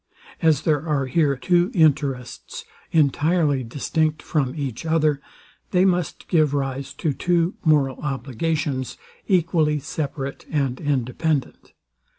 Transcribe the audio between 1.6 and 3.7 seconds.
interests entirely